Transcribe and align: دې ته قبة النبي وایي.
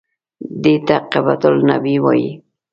دې 0.63 0.75
ته 0.85 0.95
قبة 1.11 1.41
النبي 1.51 1.95
وایي. 2.03 2.29